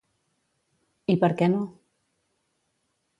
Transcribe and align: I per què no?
I 1.15 1.17
per 1.25 1.29
què 1.41 1.49
no? 1.57 1.61